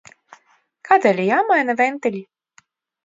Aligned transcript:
Kādēļ 0.89 1.21
ir 1.25 1.29
jāmaina 1.33 1.77
ventiļi? 1.83 2.23